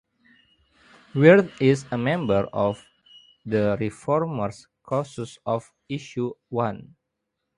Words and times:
Wirth 1.13 1.61
is 1.61 1.85
a 1.91 1.97
member 1.99 2.47
of 2.53 2.83
the 3.45 3.77
ReFormers 3.79 4.65
Caucus 4.81 5.37
of 5.45 5.71
Issue 5.89 6.33
One. 6.49 6.95